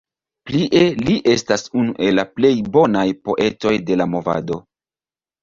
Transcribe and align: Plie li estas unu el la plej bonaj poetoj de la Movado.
Plie 0.51 0.79
li 1.09 1.17
estas 1.33 1.63
unu 1.81 1.93
el 2.07 2.15
la 2.21 2.25
plej 2.39 2.51
bonaj 2.79 3.05
poetoj 3.29 3.75
de 3.93 4.01
la 4.03 4.09
Movado. 4.17 4.61